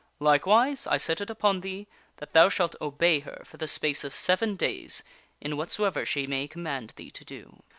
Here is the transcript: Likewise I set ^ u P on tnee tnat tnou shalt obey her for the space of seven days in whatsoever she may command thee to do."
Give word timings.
Likewise 0.19 0.87
I 0.87 0.97
set 0.97 1.17
^ 1.19 1.29
u 1.29 1.35
P 1.35 1.47
on 1.47 1.61
tnee 1.61 1.85
tnat 2.19 2.31
tnou 2.33 2.49
shalt 2.49 2.75
obey 2.81 3.19
her 3.19 3.43
for 3.45 3.57
the 3.57 3.67
space 3.67 4.03
of 4.03 4.15
seven 4.15 4.55
days 4.55 5.03
in 5.39 5.57
whatsoever 5.57 6.07
she 6.07 6.25
may 6.25 6.47
command 6.47 6.93
thee 6.95 7.11
to 7.11 7.23
do." 7.23 7.59